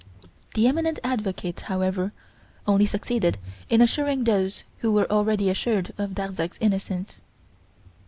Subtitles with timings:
[0.55, 2.11] The eminent advocate however,
[2.65, 3.37] only succeeded
[3.69, 7.21] in assuring those who were already assured of Darzac's innocence.